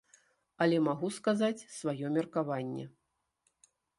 Але 0.65 0.77
магу 0.87 1.09
сказаць 1.17 1.67
сваё 1.79 2.05
меркаванне. 2.17 2.85